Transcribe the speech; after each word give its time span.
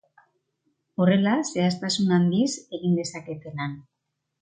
Horrela 1.03 1.35
zehaztasun 1.43 2.17
handiz 2.19 2.51
egin 2.81 3.01
dezakete 3.05 3.59
lan. 3.63 3.81